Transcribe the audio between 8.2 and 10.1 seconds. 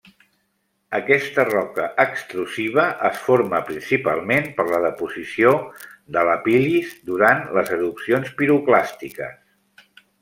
piroclàstiques.